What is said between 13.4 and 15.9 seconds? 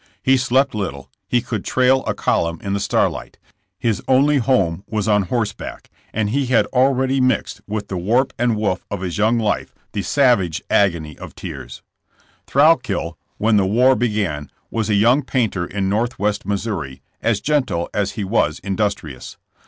the war began, was a young painter in